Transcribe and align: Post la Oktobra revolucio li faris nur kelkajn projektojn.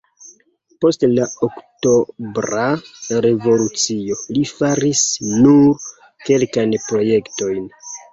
Post 0.83 1.03
la 1.09 1.25
Oktobra 1.47 2.63
revolucio 3.25 4.17
li 4.37 4.41
faris 4.53 5.03
nur 5.43 5.85
kelkajn 6.31 6.75
projektojn. 6.87 7.69